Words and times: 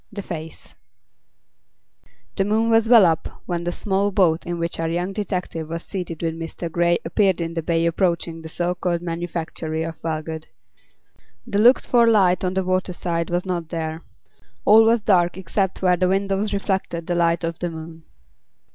THE 0.11 0.23
FACE 0.23 0.73
The 2.35 2.43
moon 2.43 2.71
was 2.71 2.89
well 2.89 3.05
up 3.05 3.43
when 3.45 3.65
the 3.65 3.71
small 3.71 4.09
boat 4.09 4.47
in 4.47 4.57
which 4.57 4.79
our 4.79 4.89
young 4.89 5.13
detective 5.13 5.69
was 5.69 5.83
seated 5.83 6.23
with 6.23 6.33
Mr. 6.39 6.71
Grey 6.71 6.97
appeared 7.05 7.39
in 7.39 7.53
the 7.53 7.61
bay 7.61 7.85
approaching 7.85 8.41
the 8.41 8.49
so 8.49 8.73
called 8.73 9.03
manufactory 9.03 9.83
of 9.83 10.01
Wellgood. 10.01 10.47
The 11.45 11.59
looked 11.59 11.85
for 11.85 12.07
light 12.07 12.43
on 12.43 12.55
the 12.55 12.63
waterside 12.63 13.29
was 13.29 13.45
not 13.45 13.69
there. 13.69 14.01
All 14.65 14.83
was 14.85 15.03
dark 15.03 15.37
except 15.37 15.83
where 15.83 15.97
the 15.97 16.09
windows 16.09 16.51
reflected 16.51 17.05
the 17.05 17.13
light 17.13 17.43
of 17.43 17.59
the 17.59 17.69
moon. 17.69 18.01